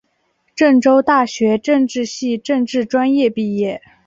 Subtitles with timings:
[0.55, 3.79] 郑州大学政治系政治专业毕业。